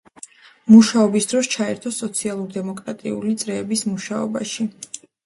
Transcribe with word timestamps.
მუშაობის 0.75 1.27
დროს 1.33 1.49
ჩაერთო 1.55 1.91
სოციალ-დემოკრატიული 1.97 3.35
წრეების 3.43 3.85
მუშაობაში. 3.91 4.67